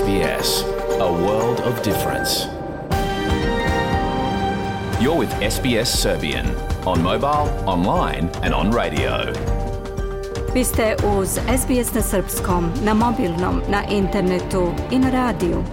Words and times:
SBS, 0.00 0.64
a 1.00 1.08
world 1.24 1.60
of 1.60 1.82
difference. 1.82 2.46
You're 5.00 5.18
with 5.18 5.32
SBS 5.50 5.88
Serbian 6.02 6.46
on 6.84 7.02
mobile, 7.02 7.48
online 7.66 8.30
and 8.42 8.54
on 8.54 8.72
radio. 8.72 9.32
Vi 10.54 10.64
ste 10.64 10.96
uz 11.18 11.28
SBS 11.58 11.94
na 11.94 12.02
srpskom, 12.02 12.72
na 12.84 12.94
mobilnom, 12.94 13.60
na 13.70 13.82
internetu 13.90 14.72
i 14.90 14.98
na 14.98 15.10
radiju. 15.10 15.64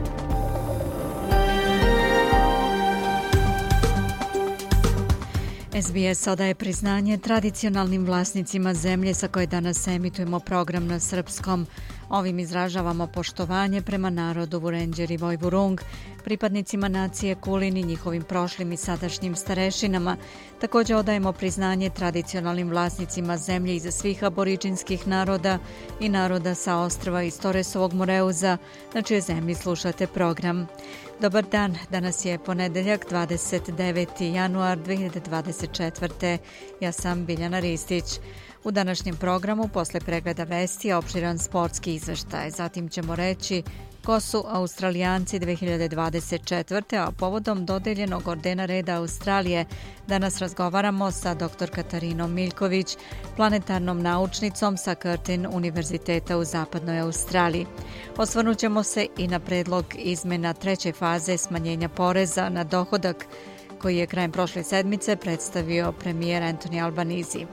SBS 5.81 6.27
odaje 6.27 6.55
priznanje 6.55 7.17
tradicionalnim 7.17 8.05
vlasnicima 8.05 8.73
zemlje 8.73 9.13
sa 9.13 9.27
koje 9.27 9.47
danas 9.47 9.87
emitujemo 9.87 10.39
program 10.39 10.87
na 10.87 10.99
srpskom. 10.99 11.67
Ovim 12.11 12.39
izražavamo 12.39 13.07
poštovanje 13.07 13.81
prema 13.81 14.09
narodu 14.09 14.59
Vurenđer 14.59 15.11
i 15.11 15.17
Vojvurung, 15.17 15.81
pripadnicima 16.23 16.87
nacije 16.87 17.35
Kulin 17.35 17.77
i 17.77 17.83
njihovim 17.83 18.23
prošlim 18.23 18.71
i 18.71 18.77
sadašnjim 18.77 19.35
starešinama. 19.35 20.17
Također 20.61 20.95
odajemo 20.95 21.33
priznanje 21.33 21.89
tradicionalnim 21.89 22.69
vlasnicima 22.69 23.37
zemlje 23.37 23.75
iza 23.75 23.91
svih 23.91 24.23
aboriđinskih 24.23 25.07
naroda 25.07 25.59
i 25.99 26.09
naroda 26.09 26.55
sa 26.55 26.77
ostrava 26.77 27.23
iz 27.23 27.39
Toresovog 27.39 27.93
Moreuza, 27.93 28.57
na 28.93 29.01
čije 29.01 29.21
zemlji 29.21 29.55
slušate 29.55 30.07
program. 30.07 30.67
Dobar 31.21 31.45
dan, 31.45 31.77
danas 31.89 32.25
je 32.25 32.39
ponedeljak 32.39 33.05
29. 33.11 34.33
januar 34.33 34.77
2024. 34.77 36.37
Ja 36.81 36.91
sam 36.91 37.25
Biljana 37.25 37.59
Ristić. 37.59 38.05
U 38.63 38.71
današnjem 38.71 39.15
programu, 39.17 39.67
posle 39.67 39.99
pregleda 39.99 40.43
vesti, 40.43 40.93
opširan 40.93 41.39
sportski 41.39 41.93
izveštaj. 41.95 42.51
Zatim 42.51 42.89
ćemo 42.89 43.15
reći 43.15 43.63
ko 44.05 44.19
su 44.19 44.43
Australijanci 44.47 45.39
2024. 45.39 47.07
a 47.07 47.11
povodom 47.11 47.65
dodeljenog 47.65 48.27
ordena 48.27 48.65
reda 48.65 48.95
Australije 48.95 49.65
danas 50.07 50.39
razgovaramo 50.39 51.11
sa 51.11 51.33
dr. 51.33 51.69
Katarinom 51.69 52.33
Miljković, 52.33 52.97
planetarnom 53.35 54.01
naučnicom 54.01 54.77
sa 54.77 54.95
Curtin 54.95 55.47
Univerziteta 55.51 56.37
u 56.37 56.43
Zapadnoj 56.43 56.99
Australiji. 56.99 57.65
Osvrnućemo 58.17 58.83
se 58.83 59.07
i 59.17 59.27
na 59.27 59.39
predlog 59.39 59.85
izmena 59.97 60.53
treće 60.53 60.91
faze 60.91 61.37
smanjenja 61.37 61.89
poreza 61.89 62.49
na 62.49 62.63
dohodak 62.63 63.25
koji 63.81 63.97
je 63.97 64.07
krajem 64.07 64.31
prošle 64.31 64.63
sedmice 64.63 65.15
predstavio 65.15 65.91
premijer 65.91 66.43
Anthony 66.43 66.83
Albanizi. 66.83 67.45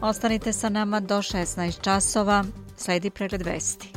Ostanite 0.00 0.52
sa 0.52 0.68
nama 0.68 1.00
do 1.00 1.18
16 1.18 1.80
časova. 1.80 2.44
Sledi 2.76 3.10
pregled 3.10 3.42
vesti. 3.42 3.88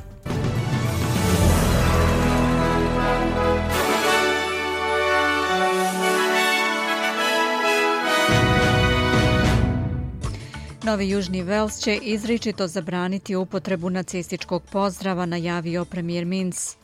Novi 10.83 11.09
Južni 11.09 11.43
Vels 11.43 11.79
će 11.79 11.95
izričito 11.95 12.67
zabraniti 12.67 13.35
upotrebu 13.35 13.89
nacističkog 13.89 14.63
pozdrava, 14.71 15.25
najavio 15.25 15.85
premijer 15.85 16.25
Minc. 16.25 16.75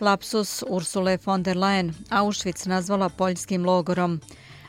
Lapsus 0.00 0.64
Ursule 0.68 1.18
von 1.26 1.42
der 1.42 1.56
Leyen 1.56 1.92
Auschwitz 2.10 2.66
nazvala 2.66 3.08
poljskim 3.08 3.64
logorom. 3.64 4.20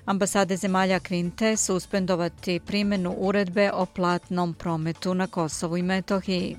Ambasade 0.10 0.56
zemalja 0.56 1.00
Kvinte 1.00 1.58
suspendovati 1.58 2.60
primjenu 2.60 3.12
uredbe 3.18 3.72
o 3.74 3.86
platnom 3.86 4.54
prometu 4.54 5.14
na 5.14 5.28
Kosovu 5.28 5.78
i 5.78 5.84
Metohiji. 5.84 6.58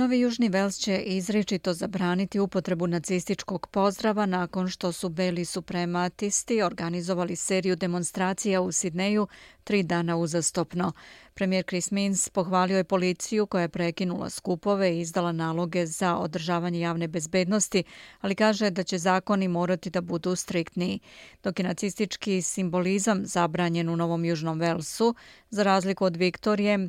Novi 0.00 0.20
Južni 0.20 0.48
Vels 0.48 0.78
će 0.78 0.98
izričito 0.98 1.72
zabraniti 1.72 2.40
upotrebu 2.40 2.86
nacističkog 2.86 3.66
pozdrava 3.66 4.26
nakon 4.26 4.68
što 4.68 4.92
su 4.92 5.08
beli 5.08 5.44
suprematisti 5.44 6.62
organizovali 6.62 7.36
seriju 7.36 7.76
demonstracija 7.76 8.60
u 8.60 8.72
Sidneju 8.72 9.26
tri 9.64 9.82
dana 9.82 10.16
uzastopno. 10.16 10.92
Premijer 11.34 11.64
Chris 11.64 11.90
Minns 11.90 12.28
pohvalio 12.28 12.76
je 12.76 12.84
policiju 12.84 13.46
koja 13.46 13.62
je 13.62 13.68
prekinula 13.68 14.30
skupove 14.30 14.96
i 14.96 15.00
izdala 15.00 15.32
naloge 15.32 15.86
za 15.86 16.16
održavanje 16.16 16.80
javne 16.80 17.08
bezbednosti, 17.08 17.84
ali 18.20 18.34
kaže 18.34 18.70
da 18.70 18.82
će 18.82 18.98
zakoni 18.98 19.48
morati 19.48 19.90
da 19.90 20.00
budu 20.00 20.36
striktniji. 20.36 21.00
Dok 21.42 21.58
je 21.58 21.64
nacistički 21.64 22.42
simbolizam 22.42 23.26
zabranjen 23.26 23.88
u 23.88 23.96
Novom 23.96 24.24
Južnom 24.24 24.60
Velsu, 24.60 25.14
za 25.50 25.62
razliku 25.62 26.04
od 26.04 26.16
Viktorije, 26.16 26.88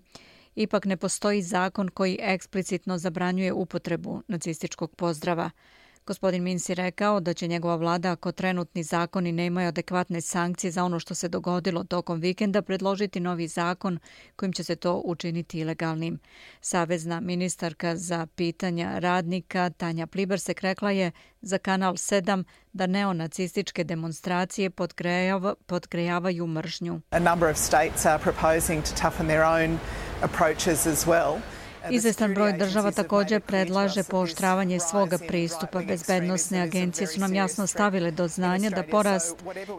ipak 0.55 0.85
ne 0.85 0.97
postoji 0.97 1.41
zakon 1.41 1.89
koji 1.89 2.17
eksplicitno 2.21 2.97
zabranjuje 2.97 3.53
upotrebu 3.53 4.21
nacističkog 4.27 4.95
pozdrava. 4.95 5.49
Gospodin 6.05 6.43
Mins 6.43 6.69
je 6.69 6.75
rekao 6.75 7.19
da 7.19 7.33
će 7.33 7.47
njegova 7.47 7.75
vlada, 7.75 8.11
ako 8.11 8.31
trenutni 8.31 8.83
zakoni 8.83 9.31
nemaju 9.31 9.67
adekvatne 9.67 10.21
sankcije 10.21 10.71
za 10.71 10.83
ono 10.83 10.99
što 10.99 11.15
se 11.15 11.27
dogodilo 11.27 11.83
tokom 11.83 12.19
vikenda, 12.19 12.61
predložiti 12.61 13.19
novi 13.19 13.47
zakon 13.47 13.99
kojim 14.35 14.53
će 14.53 14.63
se 14.63 14.75
to 14.75 15.01
učiniti 15.05 15.59
ilegalnim. 15.59 16.19
Savezna 16.61 17.19
ministarka 17.19 17.95
za 17.95 18.27
pitanja 18.35 18.99
radnika 18.99 19.69
Tanja 19.69 20.07
Plibersek 20.07 20.61
rekla 20.61 20.91
je 20.91 21.11
za 21.41 21.57
Kanal 21.57 21.93
7 21.93 22.43
da 22.73 22.87
neonacističke 22.87 23.83
demonstracije 23.83 24.69
podgrejavaju 25.65 26.47
mržnju. 26.47 27.01
A 27.09 27.19
number 27.19 27.49
of 27.49 27.57
states 27.57 28.05
are 28.05 28.23
proposing 28.23 28.83
to 28.83 28.91
toughen 29.01 29.27
their 29.27 29.43
own 29.43 29.77
approaches 30.21 30.87
as 30.87 31.05
well. 31.07 31.41
Izvestan 31.89 32.33
broj 32.33 32.53
država 32.53 32.91
također 32.91 33.41
predlaže 33.41 34.03
pooštravanje 34.03 34.79
svoga 34.79 35.17
pristupa. 35.27 35.81
Bezbednostne 35.81 36.61
agencije 36.61 37.07
su 37.07 37.19
nam 37.19 37.35
jasno 37.35 37.67
stavile 37.67 38.11
do 38.11 38.27
znanja 38.27 38.69
da 38.69 38.83
porast 38.83 39.35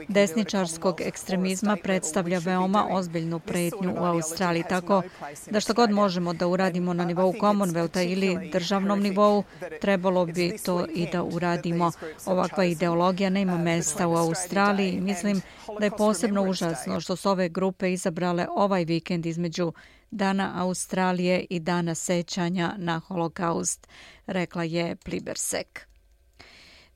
desničarskog 0.09 1.01
ekstremizma 1.01 1.77
predstavlja 1.83 2.39
veoma 2.39 2.87
ozbiljnu 2.91 3.39
pretnju 3.39 3.95
u 4.01 4.05
Australiji. 4.05 4.65
Tako 4.69 5.03
da 5.51 5.61
što 5.61 5.75
god 5.75 5.91
možemo 5.91 6.33
da 6.33 6.47
uradimo 6.47 6.93
na 6.93 7.05
nivou 7.05 7.33
Commonwealtha 7.33 8.13
ili 8.13 8.51
državnom 8.53 9.01
nivou, 9.01 9.45
trebalo 9.81 10.27
bi 10.27 10.59
to 10.65 10.87
i 10.95 11.09
da 11.13 11.23
uradimo. 11.23 11.93
Ovakva 12.27 12.65
ideologija 12.65 13.31
nema 13.31 13.59
mesta 13.59 14.09
u 14.09 14.17
Australiji. 14.17 15.01
Mislim 15.01 15.43
da 15.79 15.85
je 15.85 15.91
posebno 15.91 16.43
užasno 16.43 17.01
što 17.01 17.17
su 17.17 17.31
ove 17.31 17.49
grupe 17.49 17.93
izabrale 17.93 18.47
ovaj 18.57 18.85
vikend 18.85 19.27
između 19.27 19.73
Dana 20.13 20.53
Australije 20.57 21.47
i 21.51 21.61
Dana 21.61 21.95
sećanja 21.95 22.75
na 22.79 22.99
holokaust, 22.99 23.89
rekla 24.27 24.65
je 24.65 24.97
Plibersek. 24.97 25.92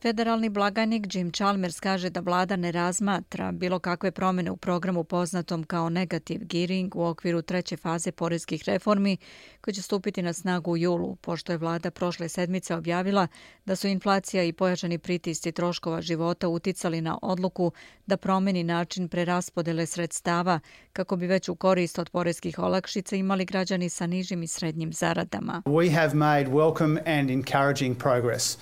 Federalni 0.03 0.49
blagajnik 0.49 1.15
Jim 1.15 1.33
Chalmers 1.33 1.81
kaže 1.81 2.11
da 2.11 2.21
vlada 2.21 2.57
ne 2.57 2.73
razmatra 2.73 3.53
bilo 3.53 3.79
kakve 3.79 4.11
promjene 4.11 4.51
u 4.51 4.57
programu 4.57 5.05
poznatom 5.05 5.65
kao 5.65 5.89
negativ 5.89 6.41
gearing 6.45 6.97
u 6.97 7.05
okviru 7.05 7.43
treće 7.43 7.77
faze 7.77 8.13
porezkih 8.13 8.63
reformi 8.67 9.17
koji 9.61 9.75
će 9.75 9.83
stupiti 9.83 10.23
na 10.23 10.33
snagu 10.33 10.71
u 10.71 10.77
julu, 10.77 11.17
pošto 11.17 11.53
je 11.53 11.59
vlada 11.59 11.91
prošle 11.91 12.29
sedmice 12.29 12.75
objavila 12.75 13.27
da 13.65 13.77
su 13.77 13.89
inflacija 13.89 14.43
i 14.43 14.53
pojačani 14.53 14.99
pritisci 14.99 15.53
troškova 15.53 16.01
života 16.01 16.49
uticali 16.49 17.01
na 17.01 17.19
odluku 17.23 17.73
da 18.07 18.17
promeni 18.17 18.65
način 18.65 19.09
preraspodele 19.09 19.87
sredstava 19.87 20.61
kako 20.93 21.17
bi 21.17 21.27
već 21.27 21.49
u 21.49 21.55
korist 21.55 21.99
od 21.99 22.11
porezkih 22.11 22.59
olakšica 22.59 23.17
imali 23.17 23.45
građani 23.45 23.89
sa 23.89 24.07
nižim 24.07 24.43
i 24.43 24.47
srednjim 24.47 24.93
zaradama. 24.93 25.63
We 25.65 25.95
have 25.95 26.15
made 26.15 26.51
welcome 26.51 27.19
and 27.19 27.31
encouraging 27.31 27.99
progress 27.99 28.59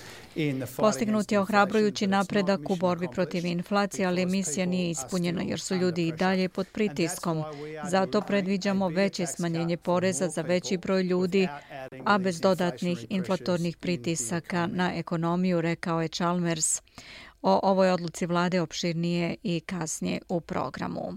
Postignut 0.77 1.31
je 1.31 1.39
ohrabrujući 1.39 2.07
napredak 2.07 2.69
u 2.69 2.75
borbi 2.75 3.07
protiv 3.11 3.45
inflacije, 3.45 4.07
ali 4.07 4.25
misija 4.25 4.65
nije 4.65 4.89
ispunjena 4.89 5.41
jer 5.41 5.59
su 5.59 5.75
ljudi 5.75 6.07
i 6.07 6.11
dalje 6.11 6.49
pod 6.49 6.67
pritiskom. 6.73 7.43
Zato 7.89 8.21
predviđamo 8.21 8.87
veće 8.87 9.25
smanjenje 9.25 9.77
poreza 9.77 10.29
za 10.29 10.41
veći 10.41 10.77
broj 10.77 11.03
ljudi, 11.03 11.47
a 12.05 12.17
bez 12.17 12.41
dodatnih 12.41 13.05
inflatornih 13.09 13.77
pritisaka 13.77 14.67
na 14.67 14.93
ekonomiju, 14.95 15.61
rekao 15.61 16.01
je 16.01 16.07
Chalmers. 16.07 16.81
O 17.41 17.59
ovoj 17.63 17.91
odluci 17.91 18.25
vlade 18.25 18.61
opširnije 18.61 19.35
i 19.43 19.59
kasnije 19.59 20.21
u 20.29 20.41
programu. 20.41 21.13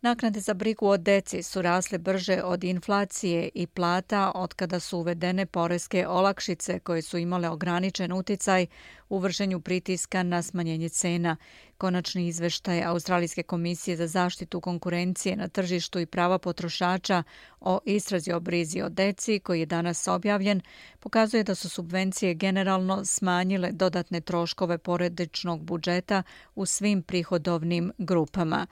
Naknade 0.00 0.40
za 0.40 0.54
brigu 0.54 0.86
o 0.86 0.96
deci 0.96 1.42
su 1.42 1.62
rasle 1.62 1.98
brže 1.98 2.42
od 2.42 2.64
inflacije 2.64 3.50
i 3.54 3.66
plata 3.66 4.32
od 4.34 4.54
kada 4.54 4.80
su 4.80 4.98
uvedene 4.98 5.46
poreske 5.46 6.06
olakšice 6.08 6.78
koje 6.78 7.02
su 7.02 7.18
imale 7.18 7.48
ograničen 7.48 8.12
uticaj 8.12 8.66
u 9.08 9.18
vršenju 9.18 9.60
pritiska 9.60 10.22
na 10.22 10.42
smanjenje 10.42 10.88
cena. 10.88 11.36
Konačni 11.78 12.26
izveštaj 12.28 12.84
Australijske 12.84 13.42
komisije 13.42 13.96
za 13.96 14.06
zaštitu 14.06 14.60
konkurencije 14.60 15.36
na 15.36 15.48
tržištu 15.48 16.00
i 16.00 16.06
prava 16.06 16.38
potrošača 16.38 17.22
o 17.60 17.80
istrazi 17.84 18.32
o 18.32 18.40
brizi 18.40 18.82
o 18.82 18.88
deci 18.88 19.38
koji 19.38 19.60
je 19.60 19.66
danas 19.66 20.08
objavljen 20.08 20.60
pokazuje 21.00 21.44
da 21.44 21.54
su 21.54 21.68
subvencije 21.68 22.34
generalno 22.34 23.04
smanjile 23.04 23.72
dodatne 23.72 24.20
troškove 24.20 24.78
poredičnog 24.78 25.62
budžeta 25.62 26.22
u 26.54 26.66
svim 26.66 27.02
prihodovnim 27.02 27.92
grupama 27.98 28.66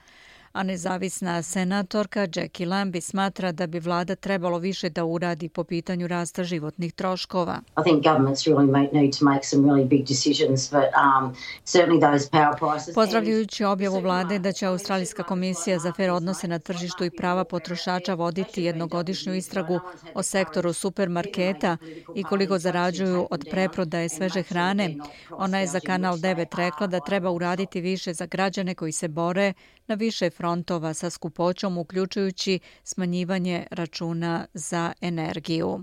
a 0.57 0.63
nezavisna 0.63 1.41
senatorka 1.41 2.27
Jackie 2.35 2.65
Lambie 2.65 3.01
smatra 3.01 3.51
da 3.51 3.67
bi 3.67 3.79
vlada 3.79 4.15
trebalo 4.15 4.57
više 4.57 4.89
da 4.89 5.05
uradi 5.05 5.49
po 5.49 5.63
pitanju 5.63 6.07
rasta 6.07 6.43
životnih 6.43 6.93
troškova. 6.93 7.61
I 7.79 7.83
think 7.83 8.03
governments 8.03 8.47
really 8.47 8.91
need 8.93 9.17
to 9.19 9.25
make 9.25 9.43
some 9.43 9.67
really 9.67 9.87
big 9.87 10.07
decisions, 10.07 10.71
but 10.71 10.89
um, 11.05 11.35
certainly 11.65 11.99
those 11.99 12.29
power 12.29 12.57
prices... 12.59 12.95
Pozdravljajući 12.95 13.63
objavu 13.63 13.99
vlade 13.99 14.39
da 14.39 14.51
će 14.51 14.65
Australijska 14.65 15.23
komisija 15.23 15.79
za 15.79 15.93
fair 15.93 16.11
odnose 16.11 16.47
na 16.47 16.59
tržištu 16.59 17.05
i 17.05 17.11
prava 17.17 17.43
potrošača 17.43 18.13
voditi 18.13 18.63
jednogodišnju 18.63 19.33
istragu 19.33 19.79
o 20.13 20.23
sektoru 20.23 20.73
supermarketa 20.73 21.77
i 22.15 22.23
koliko 22.23 22.59
zarađuju 22.59 23.27
od 23.31 23.45
preprodaje 23.51 24.09
sveže 24.09 24.43
hrane, 24.43 24.95
ona 25.31 25.59
je 25.59 25.67
za 25.67 25.79
Kanal 25.79 26.17
9 26.17 26.55
rekla 26.57 26.87
da 26.87 26.99
treba 26.99 27.31
uraditi 27.31 27.81
više 27.81 28.13
za 28.13 28.25
građane 28.25 28.75
koji 28.75 28.91
se 28.91 29.07
bore 29.07 29.53
na 29.87 29.95
više 29.95 30.29
frontova 30.47 30.93
sa 30.93 31.09
skupoćom, 31.09 31.77
uključujući 31.77 32.59
smanjivanje 32.83 33.67
računa 33.71 34.45
za 34.53 34.93
energiju. 35.01 35.79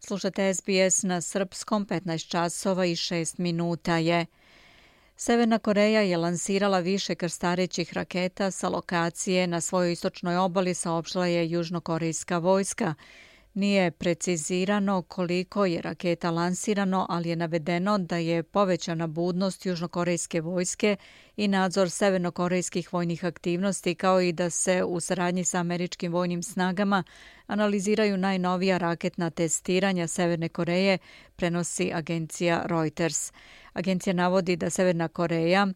Slušate 0.00 0.54
SBS 0.54 1.02
na 1.02 1.20
srpskom 1.20 1.86
15 1.86 2.28
časova 2.28 2.86
i 2.86 2.96
6 2.96 3.40
minuta 3.40 3.96
je. 3.96 4.26
Severna 5.16 5.58
Koreja 5.58 6.00
je 6.00 6.16
lansirala 6.16 6.78
više 6.78 7.14
krstarećih 7.14 7.92
raketa 7.92 8.50
sa 8.50 8.68
lokacije 8.68 9.46
na 9.46 9.60
svojoj 9.60 9.92
istočnoj 9.92 10.36
obali, 10.36 10.74
saopštila 10.74 11.26
je 11.26 11.50
južnokorejska 11.50 12.38
vojska. 12.38 12.94
Nije 13.56 13.90
precizirano 13.90 15.02
koliko 15.02 15.66
je 15.66 15.82
raketa 15.82 16.30
lansirano, 16.30 17.06
ali 17.08 17.28
je 17.28 17.36
navedeno 17.36 17.98
da 17.98 18.16
je 18.16 18.42
povećana 18.42 19.06
budnost 19.06 19.66
južnokorejske 19.66 20.40
vojske 20.40 20.96
i 21.36 21.48
nadzor 21.48 21.90
severnokorejskih 21.90 22.92
vojnih 22.92 23.24
aktivnosti, 23.24 23.94
kao 23.94 24.20
i 24.20 24.32
da 24.32 24.50
se 24.50 24.84
u 24.84 25.00
saradnji 25.00 25.44
sa 25.44 25.58
američkim 25.58 26.12
vojnim 26.12 26.42
snagama 26.42 27.04
analiziraju 27.46 28.16
najnovija 28.16 28.78
raketna 28.78 29.30
testiranja 29.30 30.06
Severne 30.06 30.48
Koreje, 30.48 30.98
prenosi 31.36 31.92
agencija 31.94 32.62
Reuters. 32.66 33.32
Agencija 33.72 34.12
navodi 34.12 34.56
da 34.56 34.70
Severna 34.70 35.08
Koreja 35.08 35.66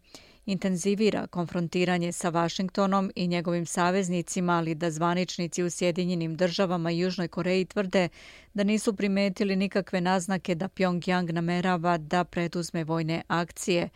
intenzivira 0.47 1.27
konfrontiranje 1.27 2.13
sa 2.13 2.29
Vašingtonom 2.29 3.11
i 3.15 3.27
njegovim 3.27 3.67
saveznicima, 3.67 4.53
ali 4.53 4.75
da 4.75 4.91
zvaničnici 4.91 5.63
u 5.63 5.71
Sjedinjenim 5.71 6.37
državama 6.37 6.91
i 6.91 6.99
Južnoj 6.99 7.29
Koreji 7.29 7.65
tvrde 7.65 8.09
da 8.55 8.65
nisu 8.65 8.97
primetili 8.97 9.57
nikakve 9.57 10.01
naznake 10.01 10.55
da 10.55 10.69
Pyongyang 10.69 11.33
namerava 11.33 11.99
da 11.99 12.25
preduzme 12.25 12.85
vojne 12.85 13.23
akcije. 13.29 13.89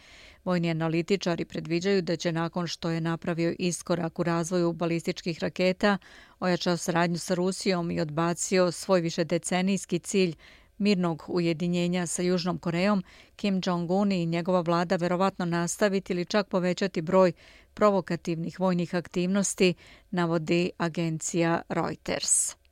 Vojni 0.44 0.70
analitičari 0.70 1.44
predviđaju 1.44 2.02
da 2.02 2.16
će 2.16 2.32
nakon 2.32 2.66
što 2.66 2.90
je 2.90 3.00
napravio 3.00 3.54
iskorak 3.58 4.18
u 4.18 4.22
razvoju 4.22 4.72
balističkih 4.72 5.38
raketa, 5.38 5.98
ojačao 6.40 6.76
saradnju 6.76 7.18
sa 7.18 7.34
Rusijom 7.34 7.90
i 7.90 8.00
odbacio 8.00 8.72
svoj 8.72 9.00
višedecenijski 9.00 9.98
cilj 9.98 10.34
mirnog 10.78 11.24
ujedinjenja 11.28 12.06
sa 12.06 12.22
Južnom 12.22 12.58
Korejom, 12.58 13.02
Kim 13.36 13.60
Jong-un 13.66 14.12
i 14.12 14.26
njegova 14.26 14.60
vlada 14.60 14.96
verovatno 14.96 15.44
nastaviti 15.44 16.12
ili 16.12 16.24
čak 16.24 16.48
povećati 16.48 17.02
broj 17.02 17.32
provokativnih 17.74 18.60
vojnih 18.60 18.94
aktivnosti, 18.94 19.74
navodi 20.10 20.70
agencija 20.78 21.62
Reuters. 21.68 22.63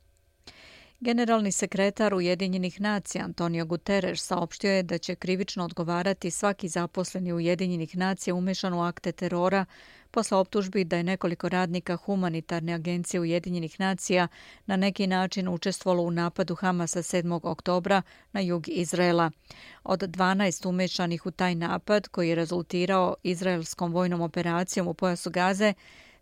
Generalni 1.05 1.53
sekretar 1.53 2.15
Ujedinjenih 2.15 2.81
nacija 2.81 3.25
Antonio 3.25 3.65
Guterres 3.65 4.27
saopštio 4.27 4.71
je 4.71 4.83
da 4.83 4.99
će 4.99 5.15
krivično 5.15 5.65
odgovarati 5.65 6.31
svaki 6.31 6.69
zaposleni 6.69 7.33
Ujedinjenih 7.33 7.97
nacija 7.97 8.35
umešan 8.35 8.75
u 8.75 8.83
akte 8.83 9.13
terora 9.13 9.65
posle 10.11 10.39
optužbi 10.39 10.85
da 10.85 10.97
je 10.97 11.03
nekoliko 11.03 11.49
radnika 11.49 11.97
humanitarne 11.97 12.73
agencije 12.73 13.21
Ujedinjenih 13.21 13.81
nacija 13.81 14.29
na 14.67 14.77
neki 14.77 15.07
način 15.07 15.49
učestvovalo 15.49 16.03
u 16.03 16.11
napadu 16.11 16.55
Hamasa 16.55 17.03
7. 17.03 17.41
oktobra 17.43 18.03
na 18.33 18.41
jug 18.41 18.69
Izraela. 18.69 19.31
Od 19.85 20.01
12 20.01 20.69
umešanih 20.69 21.27
u 21.27 21.31
taj 21.31 21.55
napad, 21.55 22.09
koji 22.09 22.29
je 22.29 22.35
rezultirao 22.35 23.15
izraelskom 23.23 23.93
vojnom 23.93 24.21
operacijom 24.21 24.89
u 24.89 24.95
pojasu 24.95 25.31
Gaze, 25.31 25.75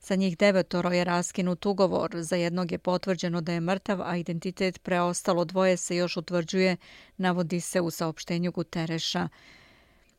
Sa 0.02 0.14
njih 0.14 0.38
devetoro 0.38 0.90
je 0.90 1.04
raskinut 1.04 1.66
ugovor, 1.66 2.10
za 2.14 2.36
jednog 2.36 2.72
je 2.72 2.78
potvrđeno 2.78 3.40
da 3.40 3.52
je 3.52 3.60
mrtav, 3.60 4.02
a 4.02 4.16
identitet 4.16 4.82
preostalo 4.82 5.44
dvoje 5.44 5.76
se 5.76 5.96
još 5.96 6.16
utvrđuje, 6.16 6.76
navodi 7.16 7.60
se 7.60 7.80
u 7.80 7.90
saopštenju 7.90 8.52
Gutereša. 8.52 9.28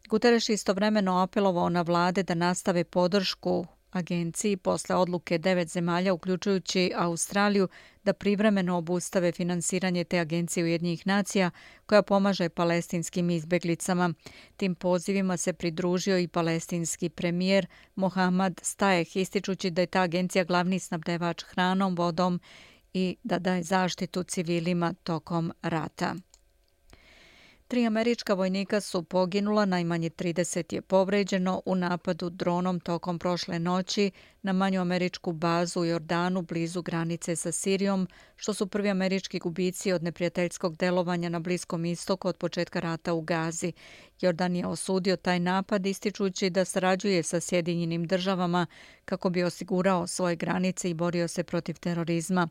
Guterres 0.09 0.49
istovremeno 0.49 1.17
apelovao 1.17 1.69
na 1.69 1.81
vlade 1.81 2.23
da 2.23 2.35
nastave 2.35 2.83
podršku 2.83 3.65
agenciji 3.91 4.57
posle 4.57 4.95
odluke 4.95 5.37
devet 5.37 5.67
zemalja, 5.67 6.13
uključujući 6.13 6.91
Australiju, 6.95 7.67
da 8.03 8.13
privremeno 8.13 8.77
obustave 8.77 9.31
finansiranje 9.31 10.03
te 10.03 10.19
agencije 10.19 10.63
Ujednjih 10.63 11.07
nacija 11.07 11.51
koja 11.85 12.01
pomaže 12.01 12.49
palestinskim 12.49 13.29
izbeglicama. 13.29 14.13
Tim 14.57 14.75
pozivima 14.75 15.37
se 15.37 15.53
pridružio 15.53 16.19
i 16.19 16.27
palestinski 16.27 17.09
premijer 17.09 17.67
Mohamed 17.95 18.59
Stajeh, 18.63 19.17
ističući 19.17 19.69
da 19.69 19.81
je 19.81 19.87
ta 19.87 20.01
agencija 20.01 20.43
glavni 20.43 20.79
snabdevač 20.79 21.43
hranom, 21.43 21.95
vodom 21.95 22.39
i 22.93 23.17
da 23.23 23.39
daje 23.39 23.63
zaštitu 23.63 24.23
civilima 24.23 24.93
tokom 25.03 25.53
rata. 25.61 26.15
Tri 27.71 27.85
američka 27.85 28.33
vojnika 28.33 28.81
su 28.81 29.03
poginula, 29.03 29.65
najmanje 29.65 30.09
30 30.09 30.73
je 30.73 30.81
povređeno 30.81 31.61
u 31.65 31.75
napadu 31.75 32.29
dronom 32.29 32.79
tokom 32.79 33.19
prošle 33.19 33.59
noći 33.59 34.11
na 34.41 34.53
manju 34.53 34.81
američku 34.81 35.31
bazu 35.31 35.79
u 35.79 35.85
Jordanu 35.85 36.41
blizu 36.41 36.81
granice 36.81 37.35
sa 37.35 37.51
Sirijom, 37.51 38.07
što 38.35 38.53
su 38.53 38.67
prvi 38.67 38.89
američki 38.89 39.39
gubici 39.39 39.91
od 39.91 40.03
neprijateljskog 40.03 40.77
delovanja 40.77 41.29
na 41.29 41.39
Bliskom 41.39 41.85
istoku 41.85 42.27
od 42.27 42.37
početka 42.37 42.79
rata 42.79 43.13
u 43.13 43.21
Gazi. 43.21 43.73
Jordan 44.21 44.55
je 44.55 44.67
osudio 44.67 45.15
taj 45.15 45.39
napad 45.39 45.85
ističući 45.85 46.49
da 46.49 46.65
sarađuje 46.65 47.23
sa 47.23 47.39
Sjedinjenim 47.39 48.07
državama 48.07 48.65
kako 49.05 49.29
bi 49.29 49.43
osigurao 49.43 50.07
svoje 50.07 50.35
granice 50.35 50.89
i 50.89 50.93
borio 50.93 51.27
se 51.27 51.43
protiv 51.43 51.79
terorizma. 51.79 52.47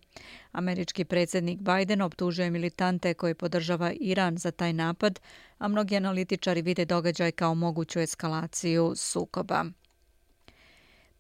Američki 0.53 1.05
predsjednik 1.05 1.61
Biden 1.61 2.01
optužuje 2.03 2.51
militante 2.51 3.15
koje 3.15 3.35
podržava 3.35 3.93
Iran 4.01 4.39
za 4.39 4.51
taj 4.51 4.73
napad, 4.73 5.21
a 5.59 5.69
mnogi 5.69 5.97
analitičari 5.97 6.63
vide 6.63 6.85
događaj 6.85 7.33
kao 7.33 7.55
moguću 7.55 8.01
eskalaciju 8.01 8.93
sukoba. 8.97 9.65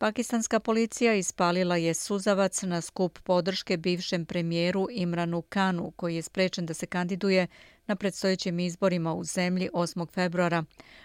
Pakistanska 0.00 0.60
policija 0.60 1.14
ispalila 1.14 1.76
je 1.76 1.94
suzavac 1.94 2.62
na 2.62 2.80
skup 2.80 3.18
podrške 3.18 3.76
bivšem 3.76 4.24
premijeru 4.24 4.86
Imranu 4.90 5.42
Kanu, 5.42 5.90
koji 5.90 6.16
je 6.16 6.22
sprečen 6.22 6.66
da 6.66 6.74
se 6.74 6.86
kandiduje 6.86 7.46
na 7.86 7.96
predstojećim 7.96 8.60
izborima 8.60 9.14
u 9.14 9.24
zemlji 9.24 9.68
8. 9.72 10.12
februara. 10.12 10.64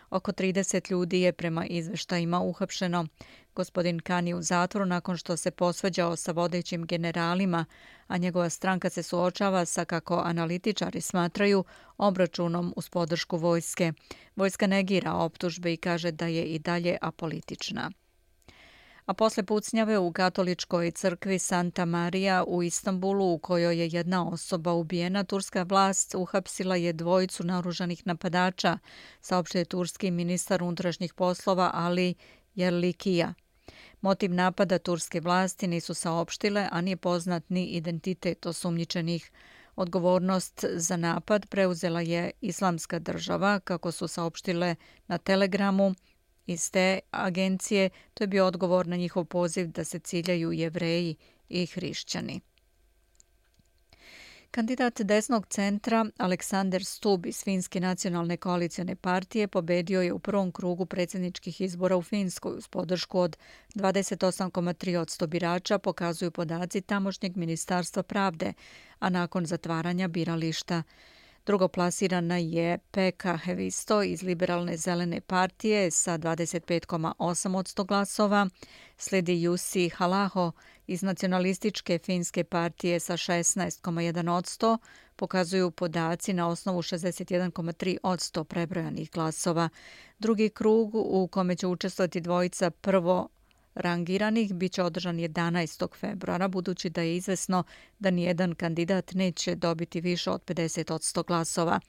Oko 0.10 0.32
30 0.32 0.92
ljudi 0.92 1.22
je 1.22 1.34
prema 1.34 1.66
izveštajima 1.66 2.40
uhapšeno. 2.40 3.08
Gospodin 3.56 4.00
Kan 4.00 4.28
je 4.28 4.36
u 4.36 4.42
zatvoru 4.42 4.86
nakon 4.86 5.18
što 5.18 5.38
se 5.38 5.52
posvađao 5.52 6.16
sa 6.16 6.32
vodećim 6.32 6.86
generalima, 6.86 7.66
a 8.08 8.18
njegova 8.18 8.50
stranka 8.50 8.90
se 8.90 9.04
suočava 9.04 9.66
sa, 9.66 9.86
kako 9.86 10.22
analitičari 10.26 11.02
smatraju, 11.02 11.64
obračunom 11.98 12.74
uz 12.76 12.90
podršku 12.90 13.38
vojske. 13.38 13.94
Vojska 14.36 14.68
negira 14.68 15.14
optužbe 15.14 15.74
i 15.74 15.78
kaže 15.78 16.12
da 16.12 16.28
je 16.28 16.44
i 16.44 16.60
dalje 16.60 16.98
apolitična 17.02 17.92
a 19.06 19.14
posle 19.14 19.44
pucnjave 19.44 20.00
u 20.00 20.12
katoličkoj 20.12 20.92
crkvi 20.92 21.40
Santa 21.40 21.86
Maria 21.86 22.44
u 22.48 22.64
Istanbulu 22.64 23.34
u 23.34 23.38
kojoj 23.38 23.80
je 23.80 23.90
jedna 23.92 24.30
osoba 24.30 24.74
ubijena, 24.74 25.24
turska 25.24 25.64
vlast 25.64 26.16
uhapsila 26.16 26.76
je 26.76 26.94
dvojicu 26.94 27.44
naoružanih 27.44 28.08
napadača, 28.08 28.78
saopšte 29.22 29.60
je 29.60 29.66
turski 29.66 30.12
ministar 30.12 30.64
unutrašnjih 30.64 31.14
poslova 31.14 31.72
Ali 31.74 32.16
Jerlikija. 32.56 33.34
Motiv 34.02 34.34
napada 34.34 34.80
turske 34.80 35.20
vlasti 35.20 35.68
nisu 35.68 35.94
saopštile, 35.94 36.68
a 36.72 36.82
nije 36.82 36.98
poznat 36.98 37.50
ni 37.50 37.66
identitet 37.66 38.46
osumnjičenih. 38.46 39.32
Odgovornost 39.76 40.66
za 40.74 40.98
napad 40.98 41.46
preuzela 41.46 42.02
je 42.02 42.32
islamska 42.42 43.00
država, 43.00 43.60
kako 43.60 43.92
su 43.92 44.08
saopštile 44.08 44.76
na 45.08 45.18
Telegramu, 45.18 45.94
Iz 46.46 46.72
te 46.72 47.00
agencije 47.12 47.90
to 48.14 48.24
je 48.24 48.28
bio 48.28 48.46
odgovor 48.46 48.88
na 48.88 48.96
njihov 48.96 49.26
poziv 49.26 49.68
da 49.68 49.84
se 49.84 50.00
ciljaju 50.00 50.52
jevreji 50.52 51.16
i 51.50 51.66
hrišćani. 51.66 52.42
Kandidat 54.56 55.02
desnog 55.02 55.48
centra 55.48 56.06
Aleksander 56.18 56.86
Stub 56.86 57.26
iz 57.26 57.44
Finske 57.44 57.80
nacionalne 57.80 58.38
koalicijone 58.38 58.96
partije 58.96 59.48
pobedio 59.48 60.02
je 60.02 60.14
u 60.14 60.20
prvom 60.20 60.52
krugu 60.52 60.86
predsjedničkih 60.86 61.62
izbora 61.62 61.98
u 61.98 62.02
Finskoj 62.02 62.58
uz 62.58 62.68
podršku 62.68 63.20
od 63.20 63.38
28,3 63.76 65.22
od 65.24 65.30
birača, 65.30 65.78
pokazuju 65.78 66.32
podaci 66.32 66.82
tamošnjeg 66.82 67.38
ministarstva 67.38 68.04
pravde, 68.04 68.54
a 69.00 69.10
nakon 69.10 69.46
zatvaranja 69.46 70.08
birališta. 70.08 70.84
Drugoplasirana 71.46 72.38
je 72.38 72.78
Peka 72.92 73.38
Hevisto 73.38 74.04
iz 74.04 74.22
Liberalne 74.24 74.78
zelene 74.78 75.22
partije 75.22 75.92
sa 75.92 76.18
25,8% 76.18 77.86
glasova. 77.86 78.48
Sledi 78.98 79.42
Jussi 79.42 79.90
Halaho 79.90 80.52
iz 80.88 81.02
nacionalističke 81.04 82.00
finske 82.00 82.44
partije 82.44 83.00
sa 83.00 83.14
16,1%, 83.14 84.78
pokazuju 85.16 85.72
podaci 85.72 86.34
na 86.34 86.48
osnovu 86.48 86.82
61,3% 86.82 88.44
prebrojanih 88.44 89.12
glasova. 89.12 89.70
Drugi 90.20 90.50
krug 90.50 90.96
u 90.96 91.28
kome 91.28 91.56
će 91.56 91.68
učestvovati 91.68 92.22
dvojica 92.22 92.70
prvo 92.70 93.30
rangiranih 93.76 94.54
bit 94.54 94.72
će 94.72 94.84
održan 94.84 95.16
11. 95.16 95.88
februara, 95.96 96.48
budući 96.48 96.90
da 96.90 97.02
je 97.02 97.16
izvesno 97.16 97.64
da 98.00 98.12
nijedan 98.12 98.56
kandidat 98.56 99.14
neće 99.14 99.56
dobiti 99.56 100.02
više 100.02 100.32
od 100.32 100.42
50 100.46 100.94
od 100.94 101.02
100 101.02 101.26
glasova. 101.26 101.80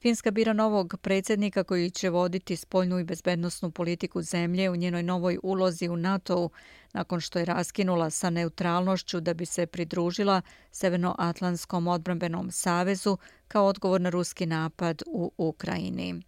Finska 0.00 0.30
bira 0.30 0.52
novog 0.52 0.94
predsjednika 1.02 1.64
koji 1.64 1.90
će 1.90 2.10
voditi 2.10 2.56
spoljnu 2.56 2.98
i 2.98 3.04
bezbednostnu 3.04 3.70
politiku 3.70 4.22
zemlje 4.22 4.70
u 4.70 4.76
njenoj 4.76 5.02
novoj 5.02 5.38
ulozi 5.42 5.88
u 5.88 5.96
NATO-u, 5.96 6.50
nakon 6.92 7.20
što 7.20 7.38
je 7.38 7.44
raskinula 7.44 8.10
sa 8.10 8.30
neutralnošću 8.30 9.20
da 9.20 9.34
bi 9.34 9.46
se 9.46 9.66
pridružila 9.66 10.42
Severnoatlantskom 10.70 11.88
odbranbenom 11.88 12.50
savezu 12.50 13.18
kao 13.48 13.66
odgovor 13.66 14.00
na 14.00 14.10
ruski 14.10 14.46
napad 14.46 15.02
u 15.06 15.32
Ukrajini. 15.36 16.27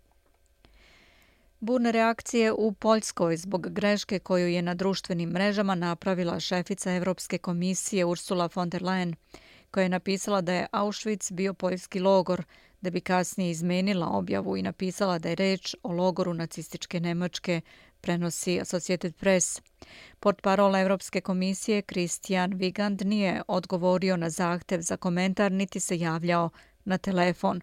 Burne 1.60 1.92
reakcije 1.92 2.52
u 2.52 2.72
Poljskoj 2.72 3.36
zbog 3.36 3.68
greške 3.68 4.18
koju 4.18 4.48
je 4.48 4.62
na 4.62 4.74
društvenim 4.74 5.30
mrežama 5.30 5.74
napravila 5.74 6.40
šefica 6.40 6.92
Evropske 6.92 7.38
komisije 7.38 8.04
Ursula 8.04 8.48
von 8.54 8.70
der 8.70 8.82
Leyen, 8.82 9.14
koja 9.70 9.82
je 9.82 9.88
napisala 9.88 10.40
da 10.40 10.52
je 10.52 10.66
Auschwitz 10.72 11.32
bio 11.32 11.54
poljski 11.54 12.00
logor, 12.00 12.44
da 12.80 12.90
bi 12.90 13.00
kasnije 13.00 13.50
izmenila 13.50 14.06
objavu 14.06 14.56
i 14.56 14.62
napisala 14.62 15.18
da 15.18 15.28
je 15.28 15.34
reč 15.34 15.74
o 15.82 15.92
logoru 15.92 16.34
nacističke 16.34 17.00
Nemačke, 17.00 17.60
prenosi 18.00 18.60
Associated 18.60 19.16
Press. 19.16 19.62
Port 20.20 20.42
parola 20.42 20.80
Evropske 20.80 21.20
komisije 21.20 21.82
Christian 21.82 22.52
Vigand 22.54 23.02
nije 23.06 23.42
odgovorio 23.48 24.16
na 24.16 24.30
zahtev 24.30 24.80
za 24.80 24.96
komentar 24.96 25.52
niti 25.52 25.80
se 25.80 25.98
javljao 25.98 26.50
na 26.84 26.98
telefon. 26.98 27.60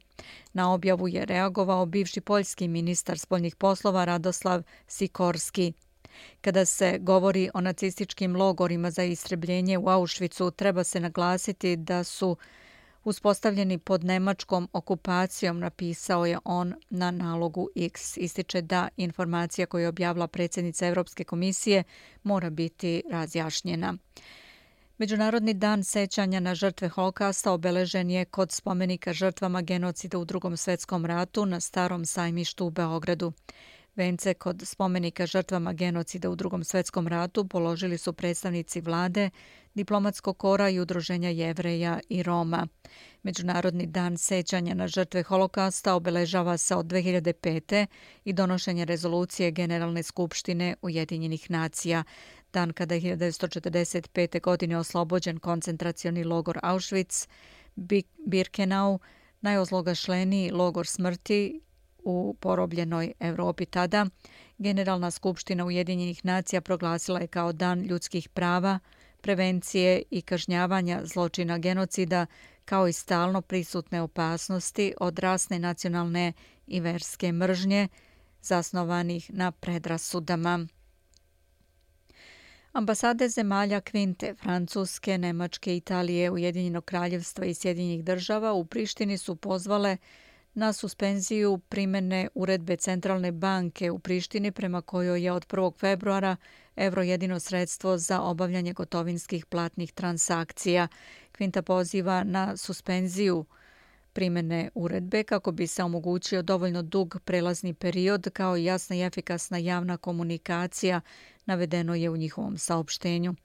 Na 0.54 0.74
objavu 0.74 1.08
je 1.08 1.26
reagovao 1.26 1.86
bivši 1.86 2.22
poljski 2.22 2.68
ministar 2.68 3.20
spoljnih 3.20 3.56
poslova 3.56 4.06
Radoslav 4.06 4.64
Sikorski. 4.88 5.74
Kada 6.42 6.66
se 6.66 6.98
govori 7.02 7.50
o 7.54 7.62
nacističkim 7.62 8.36
logorima 8.36 8.92
za 8.92 9.04
istrebljenje 9.04 9.78
u 9.78 9.90
Auschwitzu, 9.90 10.52
treba 10.52 10.84
se 10.84 11.00
naglasiti 11.00 11.76
da 11.76 12.04
su 12.04 12.38
uspostavljeni 13.04 13.78
pod 13.78 14.04
nemačkom 14.04 14.70
okupacijom, 14.74 15.60
napisao 15.60 16.26
je 16.26 16.38
on 16.44 16.74
na 16.90 17.12
nalogu 17.12 17.70
X. 17.76 18.18
Ističe 18.18 18.62
da 18.62 18.88
informacija 18.98 19.66
koju 19.66 19.82
je 19.82 19.88
objavila 19.88 20.28
predsjednica 20.28 20.88
Evropske 20.88 21.24
komisije 21.24 21.84
mora 22.24 22.50
biti 22.50 23.04
razjašnjena. 23.12 23.98
Međunarodni 25.00 25.54
dan 25.54 25.84
sećanja 25.84 26.40
na 26.40 26.56
žrtve 26.56 26.90
holokausta 26.90 27.52
obeležen 27.52 28.10
je 28.10 28.26
kod 28.26 28.52
spomenika 28.52 29.14
žrtvama 29.14 29.62
genocida 29.62 30.18
u 30.18 30.26
drugom 30.26 30.58
svetskom 30.58 31.06
ratu 31.06 31.46
na 31.46 31.60
starom 31.60 32.06
sajmištu 32.06 32.66
u 32.66 32.70
Beogradu. 32.70 33.34
Vence 33.96 34.34
kod 34.34 34.62
spomenika 34.66 35.26
žrtvama 35.26 35.74
genocida 35.74 36.30
u 36.30 36.36
drugom 36.36 36.64
svetskom 36.64 37.08
ratu 37.08 37.48
položili 37.48 37.98
su 37.98 38.14
predstavnici 38.14 38.82
vlade, 38.82 39.30
diplomatskog 39.74 40.38
kora 40.38 40.70
i 40.70 40.80
udruženja 40.80 41.30
jevreja 41.30 42.00
i 42.10 42.24
Roma. 42.24 42.68
Međunarodni 43.24 43.86
dan 43.86 44.18
sećanja 44.18 44.74
na 44.74 44.88
žrtve 44.88 45.24
holokausta 45.24 45.94
obeležava 45.94 46.58
se 46.58 46.76
od 46.76 46.86
2005. 46.86 47.86
i 48.26 48.34
donošenje 48.34 48.86
rezolucije 48.86 49.52
Generalne 49.52 50.04
skupštine 50.04 50.76
Ujedinjenih 50.82 51.52
nacija 51.52 52.04
dan 52.54 52.74
kada 52.74 52.96
je 52.96 53.02
1945. 53.02 54.42
godine 54.42 54.78
oslobođen 54.78 55.40
koncentracioni 55.40 56.24
logor 56.24 56.60
Auschwitz, 56.64 57.28
Birkenau, 58.26 59.00
najozlogašleniji 59.42 60.52
logor 60.52 60.88
smrti 60.88 61.62
u 61.98 62.36
porobljenoj 62.40 63.14
Evropi 63.20 63.66
tada, 63.66 64.06
Generalna 64.58 65.12
skupština 65.12 65.66
Ujedinjenih 65.66 66.26
nacija 66.26 66.62
proglasila 66.62 67.20
je 67.20 67.28
kao 67.28 67.54
dan 67.54 67.82
ljudskih 67.82 68.30
prava, 68.30 68.80
prevencije 69.22 70.04
i 70.12 70.22
kažnjavanja 70.22 71.02
zločina 71.06 71.58
genocida 71.58 72.26
kao 72.66 72.88
i 72.88 72.94
stalno 72.94 73.42
prisutne 73.42 74.02
opasnosti 74.02 74.94
od 75.00 75.20
rasne, 75.20 75.60
nacionalne 75.60 76.34
i 76.68 76.80
verske 76.80 77.32
mržnje 77.32 77.88
zasnovanih 78.42 79.34
na 79.34 79.52
predrasudama. 79.52 80.68
Ambasade 82.78 83.30
zemalja 83.30 83.82
Kvinte, 83.82 84.36
Francuske, 84.36 85.18
Nemačke, 85.18 85.78
Italije, 85.78 86.32
Ujedinjenog 86.32 86.86
kraljevstva 86.86 87.46
i 87.46 87.54
Sjedinjih 87.54 88.04
država 88.04 88.54
u 88.54 88.66
Prištini 88.66 89.18
su 89.18 89.36
pozvale 89.36 89.98
na 90.54 90.74
suspenziju 90.74 91.58
primene 91.58 92.28
uredbe 92.36 92.76
Centralne 92.76 93.32
banke 93.32 93.92
u 93.92 94.00
Prištini 94.00 94.52
prema 94.52 94.82
kojoj 94.82 95.24
je 95.24 95.32
od 95.32 95.48
1. 95.48 95.80
februara 95.80 96.36
evro 96.76 97.02
jedino 97.02 97.40
sredstvo 97.40 97.98
za 97.98 98.22
obavljanje 98.22 98.74
gotovinskih 98.74 99.46
platnih 99.46 99.92
transakcija. 99.92 100.88
Kvinta 101.32 101.62
poziva 101.62 102.24
na 102.24 102.58
suspenziju 102.58 103.46
primene 104.14 104.70
uredbe 104.76 105.24
kako 105.24 105.52
bi 105.52 105.68
se 105.68 105.84
omogućio 105.84 106.42
dovoljno 106.42 106.82
dug 106.82 107.18
prelazni 107.26 107.74
period 107.74 108.30
kao 108.34 108.58
i 108.58 108.64
jasna 108.64 108.96
i 108.96 109.02
efikasna 109.02 109.58
javna 109.58 109.98
komunikacija 109.98 111.02
navedeno 111.48 111.96
je 111.96 112.10
u 112.10 112.18
njihovom 112.18 112.58
saopštenju. 112.58 113.36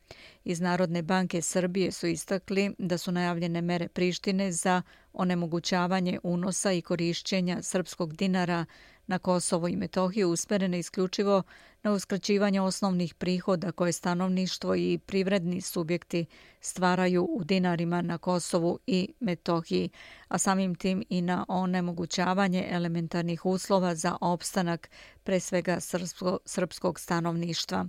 Iz 0.44 0.60
Narodne 0.60 1.02
banke 1.02 1.42
Srbije 1.42 1.92
su 1.92 2.06
istakli 2.06 2.74
da 2.78 2.98
su 2.98 3.12
najavljene 3.12 3.60
mere 3.60 3.88
Prištine 3.88 4.52
za 4.52 4.82
onemogućavanje 5.12 6.18
unosa 6.22 6.72
i 6.72 6.82
korišćenja 6.82 7.62
srpskog 7.62 8.16
dinara 8.16 8.64
na 9.06 9.18
Kosovo 9.18 9.68
i 9.68 9.76
Metohiju 9.76 10.30
usmerene 10.30 10.78
isključivo 10.78 11.42
na 11.82 11.92
uskraćivanje 11.92 12.60
osnovnih 12.60 13.14
prihoda 13.14 13.72
koje 13.72 13.92
stanovništvo 13.92 14.74
i 14.74 14.98
privredni 15.06 15.60
subjekti 15.60 16.26
stvaraju 16.60 17.24
u 17.24 17.44
dinarima 17.44 18.02
na 18.02 18.18
Kosovu 18.18 18.78
i 18.86 19.08
Metohiji, 19.20 19.90
a 20.28 20.38
samim 20.38 20.74
tim 20.74 21.02
i 21.08 21.22
na 21.22 21.44
onemogućavanje 21.48 22.66
elementarnih 22.70 23.46
uslova 23.46 23.94
za 23.94 24.16
opstanak 24.20 24.90
pre 25.24 25.40
svega 25.40 25.80
srpsko, 25.80 26.38
srpskog 26.44 27.00
stanovništva. 27.00 27.86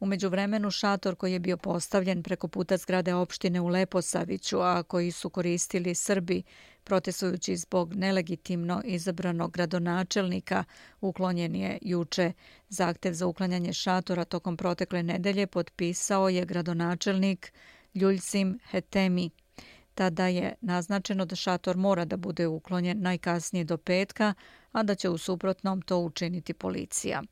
Umeđu 0.00 0.28
vremenu 0.28 0.70
šator 0.70 1.14
koji 1.14 1.32
je 1.32 1.38
bio 1.38 1.56
postavljen 1.56 2.22
preko 2.22 2.48
puta 2.48 2.76
zgrade 2.76 3.14
opštine 3.14 3.60
u 3.60 3.68
Leposaviću, 3.68 4.60
a 4.60 4.82
koji 4.82 5.10
su 5.10 5.30
koristili 5.30 5.94
Srbi, 5.94 6.42
protestujući 6.86 7.56
zbog 7.56 7.94
nelegitimno 7.94 8.82
izabranog 8.84 9.52
gradonačelnika, 9.52 10.64
uklonjen 11.00 11.56
je 11.56 11.78
juče. 11.82 12.32
Zahtev 12.68 13.12
za 13.12 13.26
uklanjanje 13.26 13.72
šatora 13.72 14.24
tokom 14.24 14.56
protekle 14.56 15.02
nedelje 15.02 15.46
potpisao 15.46 16.28
je 16.28 16.44
gradonačelnik 16.44 17.52
Ljuljsim 17.94 18.58
Hetemi. 18.70 19.30
Tada 19.94 20.26
je 20.26 20.54
naznačeno 20.60 21.24
da 21.24 21.36
šator 21.36 21.76
mora 21.76 22.04
da 22.04 22.16
bude 22.16 22.46
uklonjen 22.46 23.02
najkasnije 23.02 23.64
do 23.64 23.76
petka, 23.76 24.34
a 24.72 24.82
da 24.82 24.94
će 24.94 25.08
u 25.08 25.18
suprotnom 25.18 25.82
to 25.82 25.98
učiniti 25.98 26.54
policija 26.54 27.22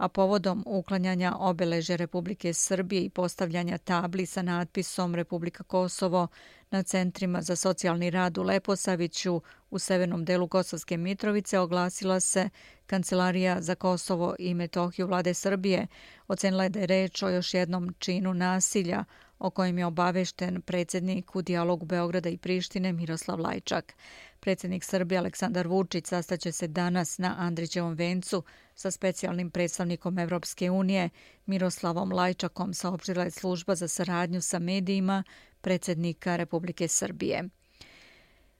a 0.00 0.08
povodom 0.08 0.64
uklanjanja 0.66 1.36
obeleže 1.38 1.96
Republike 1.96 2.52
Srbije 2.52 3.02
i 3.02 3.10
postavljanja 3.10 3.78
tabli 3.78 4.26
sa 4.26 4.42
natpisom 4.42 5.14
Republika 5.14 5.64
Kosovo 5.64 6.28
na 6.70 6.82
centrima 6.82 7.42
za 7.42 7.56
socijalni 7.56 8.10
rad 8.10 8.38
u 8.38 8.42
Leposaviću 8.42 9.42
u 9.70 9.78
severnom 9.78 10.24
delu 10.24 10.48
Kosovske 10.48 10.96
Mitrovice 10.96 11.58
oglasila 11.58 12.20
se 12.20 12.48
Kancelarija 12.86 13.60
za 13.60 13.74
Kosovo 13.74 14.34
i 14.38 14.54
Metohiju 14.54 15.06
vlade 15.06 15.34
Srbije. 15.34 15.86
Ocenila 16.28 16.62
je 16.62 16.68
da 16.68 16.80
je 16.80 16.86
reč 16.86 17.22
o 17.22 17.28
još 17.28 17.54
jednom 17.54 17.94
činu 17.98 18.34
nasilja 18.34 19.04
o 19.38 19.50
kojem 19.50 19.78
je 19.78 19.86
obavešten 19.86 20.62
predsjednik 20.62 21.36
u 21.36 21.42
dijalogu 21.42 21.86
Beograda 21.86 22.28
i 22.28 22.36
Prištine 22.36 22.92
Miroslav 22.92 23.40
Lajčak. 23.40 23.94
Predsjednik 24.40 24.84
Srbije 24.84 25.18
Aleksandar 25.18 25.66
Vučić 25.66 26.06
sastaće 26.06 26.52
se 26.52 26.68
danas 26.68 27.18
na 27.18 27.34
Andrićevom 27.38 27.94
vencu 27.94 28.42
sa 28.74 28.90
specijalnim 28.90 29.50
predstavnikom 29.50 30.18
Evropske 30.18 30.70
unije 30.70 31.10
Miroslavom 31.46 32.12
Lajčakom, 32.12 32.74
saopštila 32.74 33.24
je 33.24 33.30
služba 33.30 33.74
za 33.74 33.88
saradnju 33.88 34.40
sa 34.40 34.58
medijima 34.58 35.24
predsjednika 35.60 36.36
Republike 36.36 36.88
Srbije. 36.88 37.48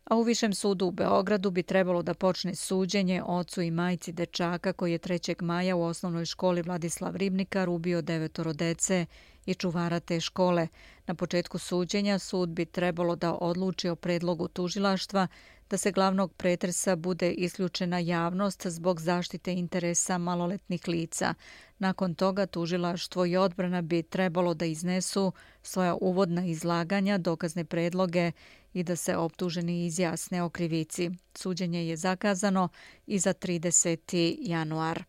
A 0.05 0.17
u 0.17 0.23
Višem 0.23 0.55
sudu 0.55 0.87
u 0.87 0.91
Beogradu 0.91 1.51
bi 1.51 1.63
trebalo 1.63 2.03
da 2.03 2.15
počne 2.15 2.55
suđenje 2.55 3.23
ocu 3.23 3.63
i 3.63 3.71
majci 3.71 4.13
dečaka 4.13 4.73
koji 4.73 4.93
je 4.93 4.99
3. 4.99 5.43
maja 5.43 5.77
u 5.77 5.83
osnovnoj 5.83 6.25
školi 6.25 6.63
Vladislav 6.63 7.17
Ribnikar 7.17 7.69
ubio 7.69 8.03
devetoro 8.03 8.53
dece 8.53 9.07
i 9.47 9.55
čuvara 9.55 10.01
te 10.01 10.21
škole. 10.21 10.69
Na 11.07 11.15
početku 11.15 11.59
suđenja 11.59 12.19
sud 12.19 12.49
bi 12.49 12.65
trebalo 12.65 13.17
da 13.17 13.35
odluči 13.35 13.89
o 13.89 13.97
predlogu 13.97 14.49
tužilaštva 14.49 15.29
da 15.71 15.77
se 15.77 15.93
glavnog 15.93 16.33
pretresa 16.33 16.97
bude 16.97 17.33
isključena 17.33 17.99
javnost 17.99 18.67
zbog 18.67 19.01
zaštite 19.01 19.53
interesa 19.53 20.19
maloletnih 20.19 20.89
lica. 20.89 21.35
Nakon 21.79 22.15
toga 22.15 22.47
tužilaštvo 22.47 23.27
i 23.27 23.37
odbrana 23.37 23.83
bi 23.83 24.03
trebalo 24.03 24.55
da 24.55 24.65
iznesu 24.65 25.33
svoja 25.63 25.95
uvodna 26.01 26.45
izlaganja, 26.45 27.19
dokazne 27.19 27.65
predloge 27.65 28.33
i 28.73 28.83
da 28.83 28.97
se 28.97 29.17
optuženi 29.17 29.87
izjasne 29.87 30.43
o 30.43 30.49
krivici. 30.49 31.11
Suđenje 31.35 31.87
je 31.89 31.97
zakazano 31.97 32.69
i 33.07 33.19
za 33.19 33.35
30. 33.35 34.37
januar. 34.41 35.05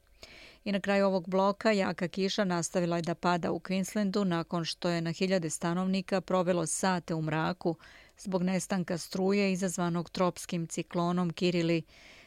I 0.63 0.72
na 0.72 0.80
kraju 0.80 1.06
ovog 1.06 1.30
bloka 1.30 1.72
jaka 1.72 2.08
kiša 2.08 2.44
nastavila 2.44 2.96
je 2.96 3.01
da 3.01 3.15
pada 3.15 3.51
u 3.51 3.60
Queenslandu 3.60 4.24
nakon 4.24 4.65
što 4.65 4.89
je 4.89 5.01
na 5.01 5.12
hiljade 5.12 5.50
stanovnika 5.50 6.22
provelo 6.22 6.65
sate 6.65 7.13
u 7.13 7.22
mraku 7.22 7.75
zbog 8.22 8.44
nestanka 8.44 8.98
struje 8.98 9.51
izazvanog 9.51 10.10
tropskim 10.10 10.68
ciklonom 10.68 11.34
Kirili. 11.34 11.84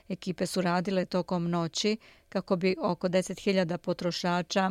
Ekipe 0.08 0.46
su 0.46 0.60
radile 0.60 1.04
tokom 1.04 1.50
noći 1.50 1.96
kako 2.28 2.56
bi 2.56 2.76
oko 2.82 3.08
10.000 3.08 3.76
potrošača 3.76 4.70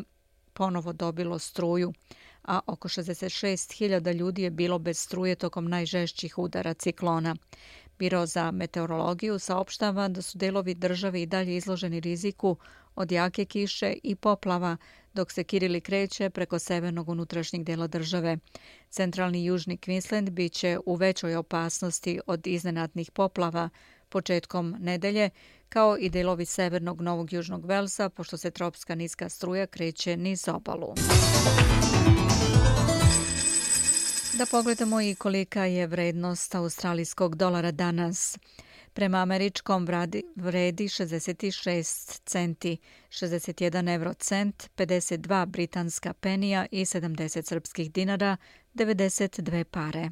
ponovo 0.53 0.93
dobilo 0.93 1.39
struju, 1.39 1.93
a 2.43 2.59
oko 2.67 2.87
66.000 2.87 4.13
ljudi 4.13 4.41
je 4.41 4.49
bilo 4.51 4.79
bez 4.79 4.99
struje 4.99 5.35
tokom 5.35 5.69
najžešćih 5.69 6.37
udara 6.37 6.73
ciklona. 6.73 7.35
Biro 7.99 8.25
za 8.25 8.51
meteorologiju 8.51 9.39
saopštava 9.39 10.07
da 10.07 10.21
su 10.21 10.37
delovi 10.37 10.73
države 10.73 11.21
i 11.21 11.25
dalje 11.25 11.55
izloženi 11.55 11.99
riziku 11.99 12.57
od 12.95 13.11
jake 13.11 13.45
kiše 13.45 13.93
i 14.03 14.15
poplava, 14.15 14.77
dok 15.13 15.31
se 15.31 15.43
Kirili 15.43 15.81
kreće 15.81 16.29
preko 16.29 16.59
severnog 16.59 17.09
unutrašnjeg 17.09 17.63
dela 17.63 17.87
države. 17.87 18.37
Centralni 18.89 19.41
i 19.41 19.45
južni 19.45 19.77
Queensland 19.77 20.29
bit 20.29 20.53
će 20.53 20.77
u 20.85 20.95
većoj 20.95 21.35
opasnosti 21.35 22.19
od 22.27 22.47
iznenadnih 22.47 23.11
poplava 23.11 23.69
početkom 24.09 24.75
nedelje, 24.79 25.29
kao 25.69 25.97
i 25.97 26.09
delovi 26.09 26.45
severnog 26.45 27.01
Novog 27.01 27.33
Južnog 27.33 27.65
Velsa, 27.65 28.09
pošto 28.09 28.37
se 28.37 28.51
tropska 28.51 28.95
niska 28.95 29.29
struja 29.29 29.67
kreće 29.67 30.17
niz 30.17 30.47
obalu. 30.47 30.93
Da 34.37 34.45
pogledamo 34.45 35.01
i 35.01 35.15
kolika 35.15 35.65
je 35.65 35.87
vrednost 35.87 36.55
australijskog 36.55 37.35
dolara 37.35 37.71
danas. 37.71 38.37
Prema 38.93 39.17
američkom 39.17 39.85
vradi, 39.85 40.23
vredi 40.35 40.83
66 40.83 42.21
centi, 42.25 42.77
61 43.09 43.95
euro 43.95 44.13
cent, 44.13 44.69
52 44.77 45.45
britanska 45.45 46.13
penija 46.13 46.65
i 46.71 46.85
70 46.85 47.47
srpskih 47.47 47.91
dinara, 47.91 48.37
92 48.73 49.63
pare. 49.63 50.09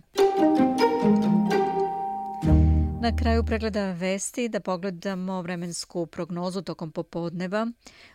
Na 3.02 3.16
kraju 3.16 3.44
pregleda 3.44 3.92
vesti 3.92 4.50
da 4.50 4.60
pogledamo 4.60 5.42
vremensku 5.42 6.06
prognozu 6.06 6.62
tokom 6.62 6.92
popodneva. 6.92 7.68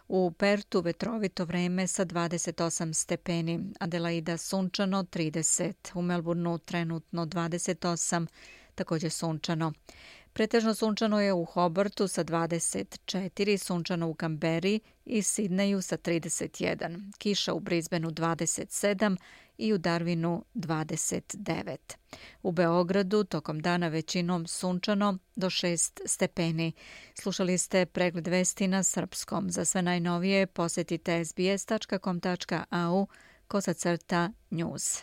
U 0.08 0.30
Pertu 0.30 0.80
vetrovito 0.80 1.44
vreme 1.44 1.86
sa 1.86 2.04
28 2.04 2.92
stepeni, 2.92 3.60
Adelaida 3.80 4.36
sunčano 4.36 5.02
30, 5.02 5.72
u 5.94 6.02
Melbourneu 6.02 6.58
trenutno 6.58 7.26
28, 7.26 8.26
također 8.74 9.10
sunčano. 9.10 9.72
Pretežno 10.36 10.74
sunčano 10.74 11.20
je 11.20 11.32
u 11.32 11.44
Hobartu 11.44 12.08
sa 12.08 12.24
24, 12.24 13.58
sunčano 13.58 14.08
u 14.08 14.14
Kamberi 14.14 14.80
i 15.04 15.22
Sidneju 15.22 15.82
sa 15.82 15.96
31, 15.96 17.12
kiša 17.18 17.54
u 17.54 17.60
Brisbaneu 17.60 18.10
27 18.10 19.16
i 19.58 19.72
u 19.72 19.78
Darwinu 19.78 20.42
29. 20.54 21.76
U 22.42 22.52
Beogradu 22.52 23.24
tokom 23.24 23.60
dana 23.60 23.88
većinom 23.88 24.46
sunčano 24.46 25.18
do 25.36 25.46
6 25.50 26.00
stepeni. 26.06 26.72
Slušali 27.14 27.58
ste 27.58 27.86
pregled 27.86 28.26
vesti 28.26 28.68
na 28.68 28.82
srpskom. 28.82 29.50
Za 29.50 29.64
sve 29.64 29.82
najnovije 29.82 30.46
posjetite 30.46 31.24
sbs.com.au 31.24 33.06
kosacrta 33.48 34.32
news. 34.50 35.02